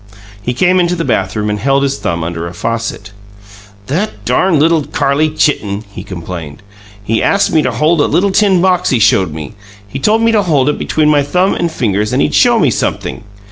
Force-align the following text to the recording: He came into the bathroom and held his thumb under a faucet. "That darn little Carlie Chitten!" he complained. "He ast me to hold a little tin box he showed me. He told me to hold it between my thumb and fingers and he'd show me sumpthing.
He 0.41 0.55
came 0.55 0.79
into 0.79 0.95
the 0.95 1.05
bathroom 1.05 1.47
and 1.51 1.59
held 1.59 1.83
his 1.83 1.99
thumb 1.99 2.23
under 2.23 2.47
a 2.47 2.55
faucet. 2.55 3.11
"That 3.85 4.25
darn 4.25 4.57
little 4.57 4.83
Carlie 4.83 5.29
Chitten!" 5.29 5.83
he 5.93 6.03
complained. 6.03 6.63
"He 7.03 7.21
ast 7.21 7.51
me 7.53 7.61
to 7.61 7.71
hold 7.73 8.01
a 8.01 8.07
little 8.07 8.31
tin 8.31 8.63
box 8.63 8.89
he 8.89 8.97
showed 8.97 9.31
me. 9.31 9.53
He 9.87 9.99
told 9.99 10.23
me 10.23 10.31
to 10.31 10.41
hold 10.41 10.69
it 10.69 10.79
between 10.79 11.09
my 11.11 11.21
thumb 11.21 11.53
and 11.53 11.71
fingers 11.71 12.13
and 12.13 12.19
he'd 12.19 12.33
show 12.33 12.57
me 12.57 12.71
sumpthing. 12.71 13.23